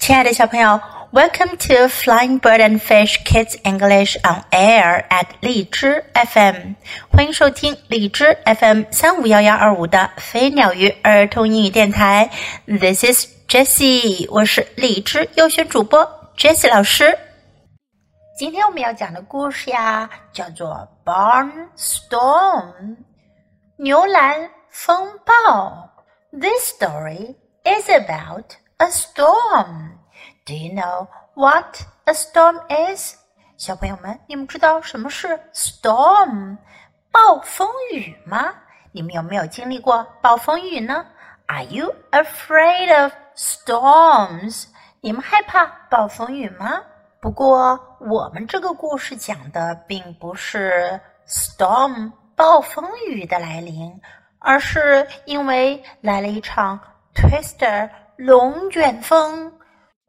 [0.00, 0.80] 亲爱的小朋友，
[1.12, 6.74] Welcome to Flying Bird and Fish Kids English on Air at 荔枝 FM，
[7.10, 12.30] 欢迎收听荔枝 FM 三五幺幺二五的飞鸟鱼儿童英语电台。
[12.66, 17.18] This is Jessie，我是荔枝优选主播 Jessie 老师。
[18.38, 22.96] 今天我们要讲的故事呀，叫做 Barn Storm，
[23.76, 25.90] 牛栏风暴。
[26.32, 27.34] This story
[27.64, 28.44] is about
[28.80, 29.98] a storm.
[30.44, 33.14] Do you know what a storm is?
[33.56, 36.58] 小朋友们，你们知道什么是 storm
[37.10, 38.54] 暴风雨吗？
[38.92, 41.06] 你们有没有经历过暴风雨呢？
[41.46, 44.66] Are you afraid of storms?
[45.00, 46.82] 你们害怕暴风雨吗？
[47.20, 54.00] 不过，我们这个故事讲的并不是 storm 暴风雨的来临，
[54.38, 56.78] 而是因为来了一场
[57.14, 57.88] twister
[58.23, 59.51] 龙卷风，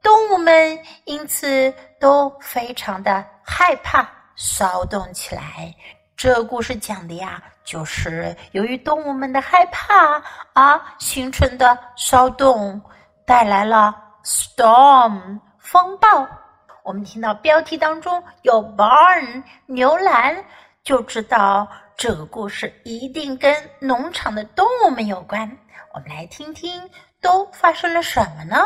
[0.03, 4.07] 动物们因此都非常的害怕，
[4.37, 5.75] 骚动起来。
[6.15, 10.23] 这故事讲的呀，就是由于动物们的害怕
[10.53, 12.83] 而形成的骚动，
[13.25, 16.29] 带来了 storm 风暴。
[16.83, 20.45] 我们听到标题当中有 barn 牛栏，
[20.85, 25.51] 就知道这个故事一定跟农场的动物们有关。
[25.94, 26.90] 我们来听听
[27.22, 28.58] 都发生了什么呢？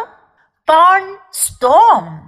[0.65, 2.21] Barn storm.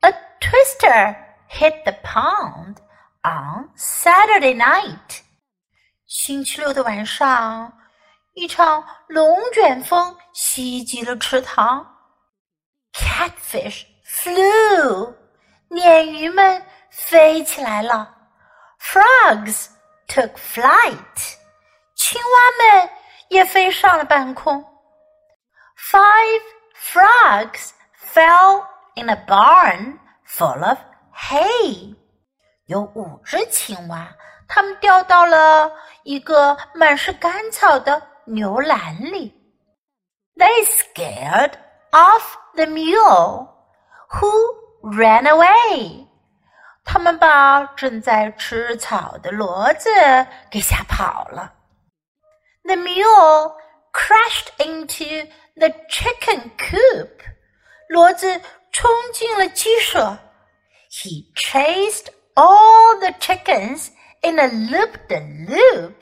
[0.00, 1.16] A twister
[1.48, 2.76] hit the pond
[3.22, 5.20] on Saturday night.
[6.06, 7.72] 星期六的晚上，
[8.34, 11.94] 一场龙卷风袭击了池塘。
[12.92, 15.14] Catfish flew，
[15.68, 18.14] 鲶鱼们飞起来了。
[18.80, 19.66] Frogs
[20.06, 21.34] took flight，
[21.94, 22.90] 青蛙们
[23.32, 24.64] 也飞上了半空。
[25.76, 26.42] Five
[26.74, 27.70] frogs
[28.12, 28.64] fell
[28.94, 30.78] in a barn full of
[31.14, 31.94] hay，
[32.66, 34.08] 有五只青蛙，
[34.48, 35.70] 它们掉到了
[36.02, 39.34] 一个满是干草的牛栏里。
[40.36, 41.52] They scared
[41.90, 43.48] off the mule
[44.10, 44.30] who
[44.82, 46.06] ran away。
[46.84, 49.90] 他们把正在吃草的骡子
[50.50, 51.52] 给吓跑了。
[52.64, 53.56] The mule
[53.92, 57.20] crashed into the chicken coop。
[57.88, 60.18] 骡子冲进了鸡舍。
[60.90, 63.88] He chased all the chickens
[64.22, 65.94] in a loop-the-loop。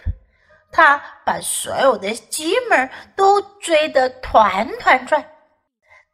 [0.72, 5.24] 他把所有的鸡们都追得团团转。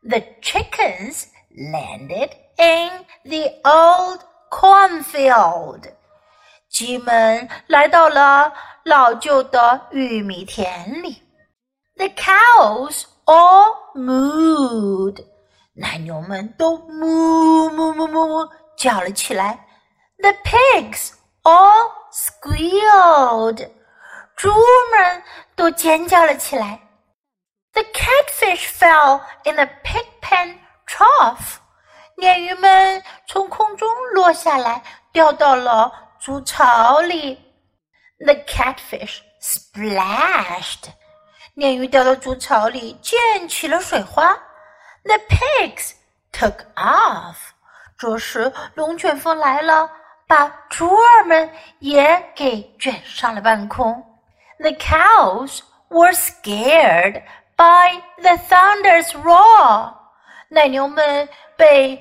[0.03, 4.20] The chickens landed in the old
[4.50, 5.92] cornfield。
[6.69, 8.53] 鸡们来到了
[8.86, 11.22] 老旧的玉米田里。
[11.97, 15.25] The cows all mooed。
[15.75, 19.66] 奶牛们都哞哞哞哞叫了起来。
[20.19, 23.70] The pigs all squealed。
[24.36, 24.50] 猪
[24.91, 25.22] 们
[25.54, 26.80] 都尖叫了起来。
[27.72, 31.58] The catfish fell in the pig pen trough。
[32.16, 34.82] 鲶鱼们从空中落下来，
[35.12, 37.41] 掉到了猪槽里。
[38.19, 40.91] The catfish splashed。
[41.56, 44.32] 鲶鱼掉到猪槽里，溅起了水花。
[45.04, 45.92] The pigs
[46.32, 47.36] took off。
[47.98, 49.91] 这时，龙卷风来了，
[50.26, 54.03] 把猪儿们也给卷上了半空。
[54.58, 57.22] The cows were scared
[57.56, 59.94] by the thunder's roar。
[60.48, 62.00] 奶牛们被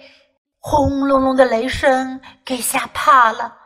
[0.60, 3.58] 轰隆隆的雷声给吓怕了。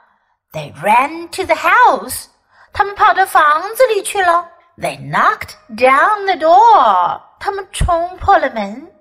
[0.52, 2.28] They ran to the house。
[2.74, 4.50] 他们跑到房子里去了。
[4.78, 7.22] They knocked down the door。
[7.40, 8.92] 他们冲破了门。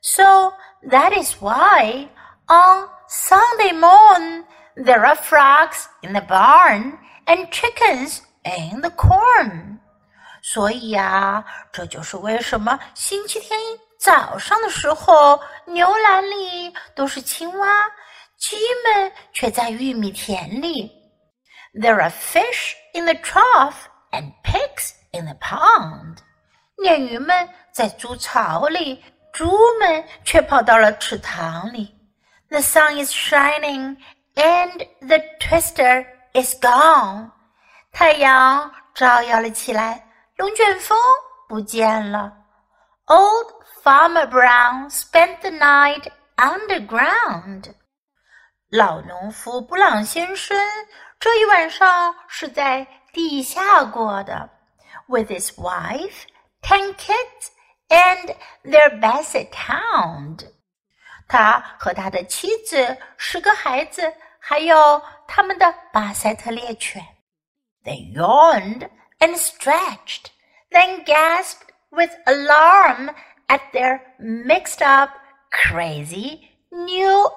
[0.00, 0.52] So
[0.90, 2.08] that is why
[2.46, 4.44] on Sunday morn
[4.76, 9.78] there are frogs in the barn and chickens in the corn。
[10.42, 13.58] 所以呀，这就是为什么星期天
[13.98, 17.66] 早上的时候，牛栏里都是青蛙，
[18.38, 20.92] 鸡们却在玉米田里。
[21.74, 26.18] There are fish in the trough and pigs in the pond。
[26.78, 29.02] 鲶鱼们在猪槽里，
[29.32, 29.50] 猪
[29.80, 31.94] 们却跑到了池塘里。
[32.48, 33.96] The sun is shining
[34.34, 37.30] and the twister is gone。
[37.92, 40.06] 太阳照耀了起来，
[40.36, 40.96] 龙卷风
[41.48, 42.32] 不见了。
[43.06, 43.52] Old
[43.82, 47.74] Farmer Brown spent the night underground.
[48.70, 50.58] 老农夫布朗先生
[51.20, 54.50] 这一晚上是在地下过的，
[55.06, 56.22] with his wife,
[56.60, 57.50] ten kids,
[57.88, 58.34] and
[58.64, 60.46] their basset hound。
[61.28, 67.02] 他和他的妻子、十个孩子，还有他们的巴塞特猎犬。
[67.84, 68.88] They yawned
[69.20, 70.26] and stretched,
[70.70, 73.14] then gasped with alarm
[73.46, 75.10] at their mixed up,
[75.50, 76.40] crazy
[76.70, 77.27] new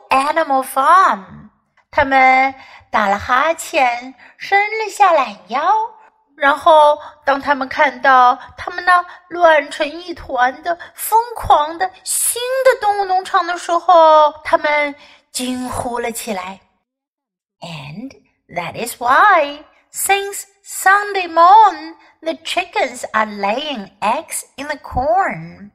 [0.42, 1.50] animal farm.
[1.92, 2.54] 他们
[2.92, 5.62] 打了哈欠，伸了下懒腰，
[6.36, 14.94] 然后当他们看到他们那乱成一团的疯狂的新的动物农场的时候，他们
[15.32, 16.60] 惊呼了起来。
[17.60, 18.12] And
[18.50, 25.72] that is why, since Sunday morn, the chickens are laying eggs in the corn.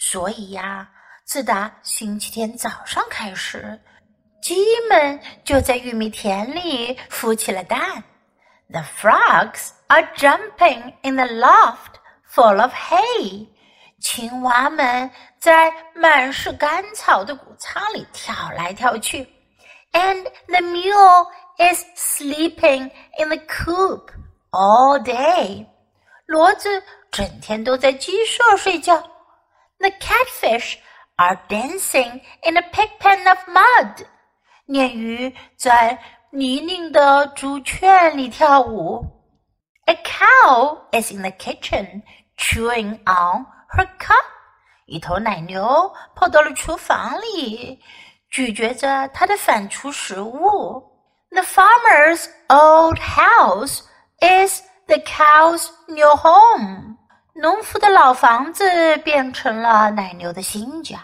[0.00, 0.88] 所以呀，
[1.29, 3.79] 自打星期天早上开始。
[4.41, 4.55] 鸡
[4.89, 8.03] 们就在玉米田里孵起了蛋。
[8.71, 13.47] The frogs are jumping in the loft full of hay。
[13.99, 19.27] 青蛙们在满是干草的谷仓里跳来跳去。
[19.91, 21.27] And the mule
[21.59, 22.89] is sleeping
[23.19, 24.09] in the coop
[24.49, 25.67] all day。
[26.25, 28.99] 骡子整天都在鸡舍睡觉。
[29.77, 30.77] The catfish
[31.18, 34.06] are dancing in a pigpen of mud。
[34.66, 35.98] 鲶鱼在
[36.30, 39.04] 泥泞的猪圈里跳舞。
[39.86, 42.02] A cow is in the kitchen
[42.36, 44.24] chewing on her cud。
[44.86, 47.80] 一头奶牛跑到了厨房里，
[48.30, 50.82] 咀嚼着它的反刍食物。
[51.30, 53.80] The farmer's old house
[54.20, 56.87] is the cow's new home。
[57.38, 60.98] 农夫的老房子变成了奶牛的新家。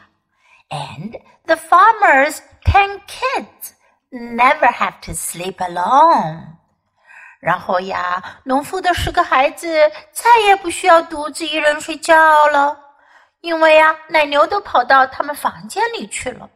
[0.69, 3.73] And the farmer's ten kids
[4.11, 6.57] never have to sleep alone.
[7.41, 9.67] 然后呀，农夫的十个孩子
[10.13, 12.15] 再也不需要独自一人睡觉
[12.49, 12.79] 了，
[13.41, 16.49] 因为呀，奶牛都跑到他们房间里去了。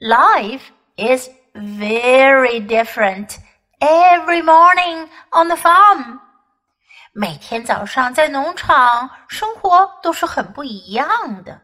[0.00, 0.62] Life
[0.96, 3.36] is very different
[3.78, 6.18] every morning on the farm.
[7.18, 11.60] 每天早上在农场生活都是很不一样的。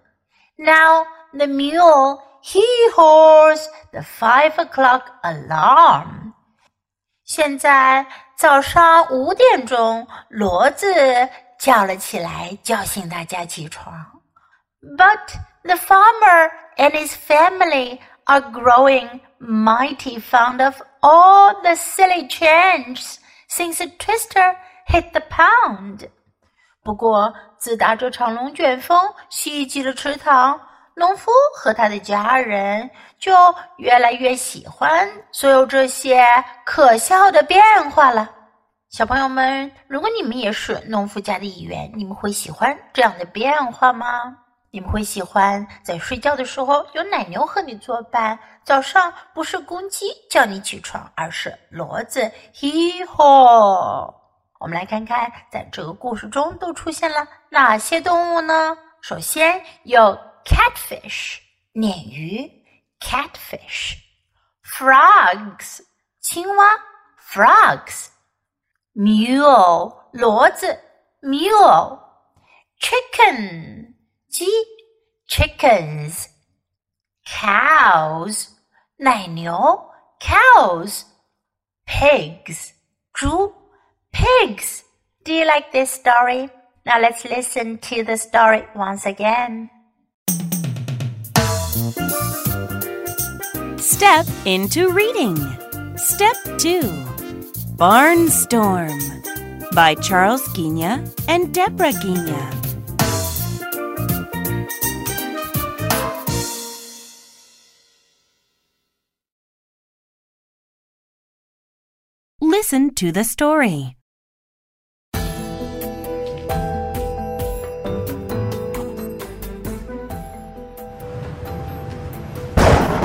[0.57, 2.63] Now the mule he
[2.95, 6.33] hears the five o'clock alarm。
[7.25, 8.07] 现在
[8.37, 10.87] 早上五点钟，骡子
[11.59, 13.93] 叫了起来，叫醒大家起床。
[14.97, 23.17] But the farmer and his family are growing mighty fond of all the silly changes
[23.49, 24.57] since the twister
[24.88, 26.10] hit the pound。
[26.84, 30.60] 不过，自打这场龙卷风袭击了池塘，
[30.94, 33.34] 农夫和他的家人就
[33.78, 36.24] 越来越喜欢所有这些
[36.64, 38.30] 可笑的变化了。
[38.90, 44.38] 小朋友们，如果你们也是农夫家的一员，你们会喜欢这样的变化吗？
[44.72, 52.32] 你们会喜欢在睡觉的时候有奶牛和你作伴，早上不是公鸡叫你起床，而是骡子。
[54.66, 58.76] 我们来看看，在这个故事中都出现了哪些动物呢？
[59.00, 60.18] 首先有。
[60.46, 61.40] catfish
[61.74, 62.52] 鲶鱼
[63.00, 63.96] ，catfish
[64.64, 65.82] frogs
[66.20, 66.66] 青蛙
[67.20, 68.10] ，frogs
[68.94, 70.80] mule 骡子
[71.24, 72.00] ，mule
[72.80, 73.96] chicken
[74.30, 74.46] 鸡
[75.28, 76.28] ，chickens
[77.26, 78.50] cows
[78.98, 81.06] 奶牛，cows
[81.88, 82.70] pigs
[83.14, 83.52] 猪
[84.26, 84.84] ，pigs
[85.24, 86.50] Do you like this story?
[86.86, 89.70] Now let's listen to the story once again.
[93.78, 95.38] Step into reading.
[95.98, 96.82] Step 2
[97.78, 98.94] Barnstorm
[99.74, 102.44] by Charles Ghigna and Deborah Ghigna.
[112.42, 113.98] Listen to the story.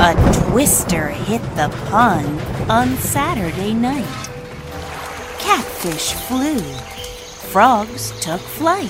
[0.03, 0.15] A
[0.49, 2.41] twister hit the pond
[2.71, 4.07] on Saturday night.
[5.39, 6.59] Catfish flew.
[7.53, 8.89] Frogs took flight.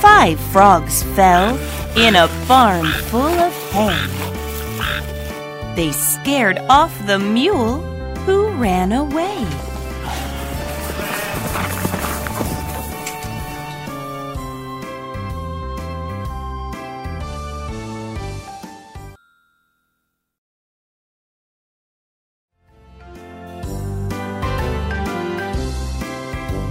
[0.00, 1.56] Five frogs fell
[1.96, 4.33] in a farm full of hay.
[5.74, 7.80] They scared off the mule
[8.26, 9.44] who ran away.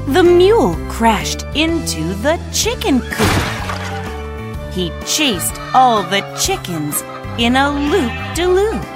[0.08, 4.74] The mule crashed into the chicken coop.
[4.74, 7.02] He chased all the chickens
[7.38, 8.93] in a loop de loop.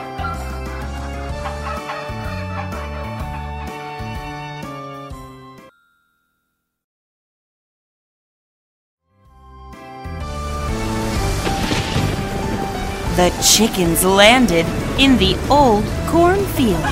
[13.18, 14.68] The chickens landed
[15.00, 16.84] in the old cornfield.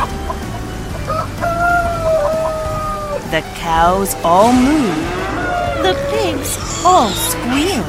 [3.30, 5.06] The cows all moved.
[5.84, 7.86] The pigs all squealed.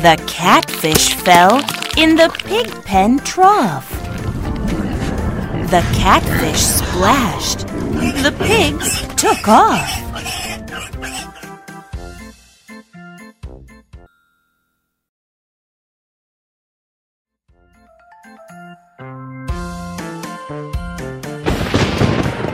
[0.00, 1.58] The catfish fell
[1.98, 4.03] in the pig pen trough.
[5.74, 7.66] The catfish splashed.
[8.22, 9.90] The pigs took off.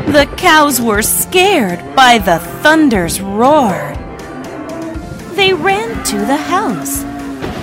[0.06, 3.94] The cows were scared by the thunder's roar.
[5.34, 7.02] They ran to the house.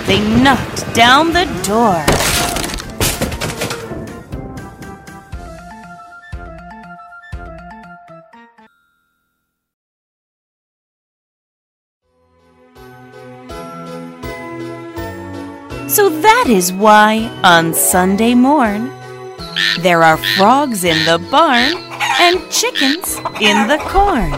[0.06, 2.27] They knocked down the door.
[15.88, 18.88] So that is why on Sunday morn
[19.80, 21.72] there are frogs in the barn
[22.20, 24.30] and chickens in the corn.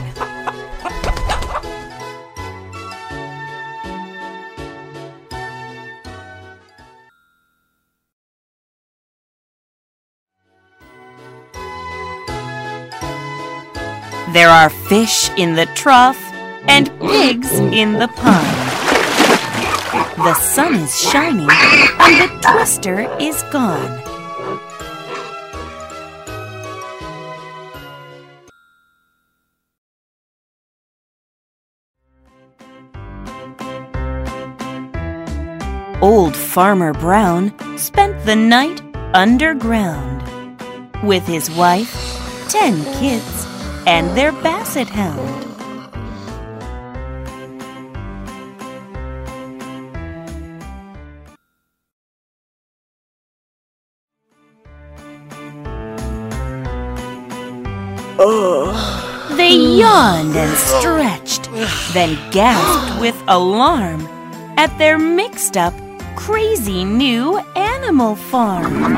[14.33, 16.23] There are fish in the trough
[16.69, 18.60] and pigs in the pond.
[20.21, 23.99] The sun is shining and the twister is gone.
[36.03, 38.83] Old Farmer Brown spent the night
[39.15, 40.21] underground
[41.03, 41.97] with his wife,
[42.51, 43.47] ten kids,
[43.87, 45.50] and their basset hound.
[60.01, 61.45] Yawned and stretched,
[61.93, 64.01] then gasped with alarm
[64.57, 65.75] at their mixed up,
[66.17, 68.97] crazy new animal farm.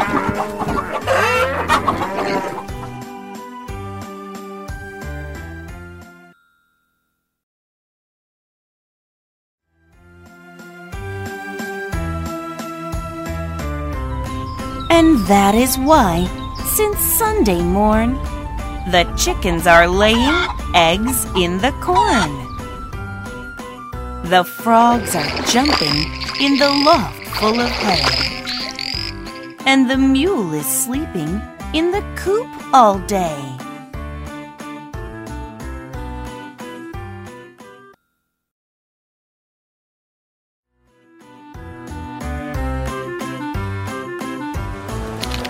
[14.88, 16.28] And that is why,
[16.76, 18.16] since Sunday morn,
[18.90, 22.30] the chickens are laying eggs in the corn.
[24.24, 26.10] The frogs are jumping
[26.40, 28.42] in the loft full of hay.
[29.66, 31.40] And the mule is sleeping
[31.72, 33.38] in the coop all day.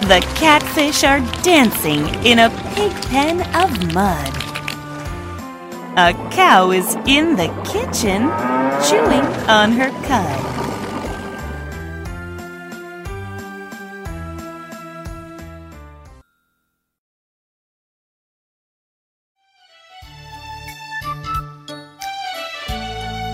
[0.03, 4.33] The catfish are dancing in a pig pen of mud.
[5.99, 8.23] A cow is in the kitchen
[8.87, 10.53] chewing on her cud.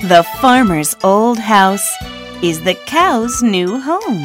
[0.02, 1.88] The farmer's old house
[2.42, 4.24] is the cow's new home.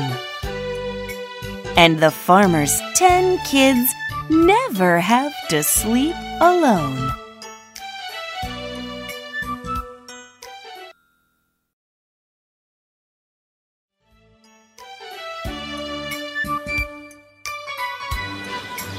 [1.75, 3.93] And the farmer's ten kids
[4.30, 7.12] never have to sleep alone.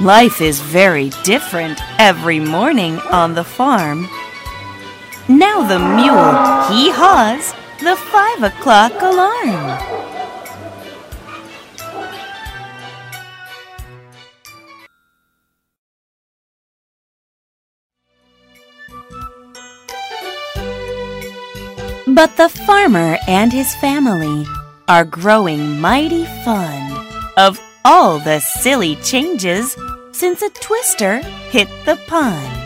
[0.01, 4.07] Life is very different every morning on the farm.
[5.29, 6.35] Now the mule
[6.69, 10.04] he haws the five o'clock alarm.
[22.25, 24.47] But the farmer and his family
[24.89, 26.97] are growing mighty fond
[27.37, 29.77] of all the silly changes
[30.13, 32.65] since a twister hit the pond.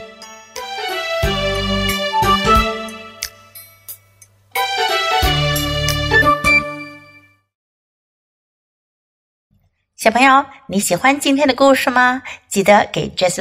[13.17, 13.41] Jess